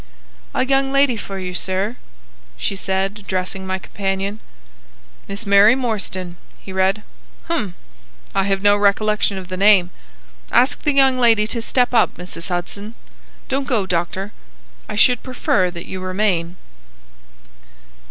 "A 0.55 0.65
young 0.65 0.91
lady 0.91 1.15
for 1.15 1.37
you, 1.37 1.53
sir," 1.53 1.95
she 2.57 2.75
said, 2.75 3.19
addressing 3.19 3.67
my 3.67 3.77
companion. 3.77 4.39
"Miss 5.27 5.45
Mary 5.45 5.75
Morstan," 5.75 6.37
he 6.59 6.73
read. 6.73 7.03
"Hum! 7.45 7.75
I 8.33 8.45
have 8.45 8.63
no 8.63 8.75
recollection 8.75 9.37
of 9.37 9.47
the 9.47 9.57
name. 9.57 9.91
Ask 10.51 10.81
the 10.81 10.95
young 10.95 11.19
lady 11.19 11.45
to 11.45 11.61
step 11.61 11.93
up, 11.93 12.15
Mrs. 12.17 12.49
Hudson. 12.49 12.95
Don't 13.47 13.67
go, 13.67 13.85
doctor. 13.85 14.31
I 14.89 14.95
should 14.95 15.21
prefer 15.21 15.69
that 15.69 15.85
you 15.85 15.99
remain." 15.99 16.55